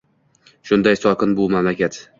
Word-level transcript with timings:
Shunday 0.71 0.99
sokin 1.03 1.37
bu 1.41 1.49
mamlakat 1.57 2.07